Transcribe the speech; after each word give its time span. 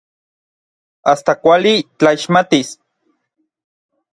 Asta 1.13 1.35
kuali 1.43 1.73
tlaixmatis. 1.99 2.67